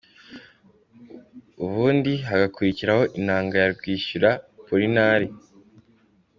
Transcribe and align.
Ubundi 1.65 2.13
hagakurikiraho 2.29 3.03
inanga 3.19 3.53
ya 3.61 3.67
Rwishyura 3.75 4.29
Polinari. 4.65 5.27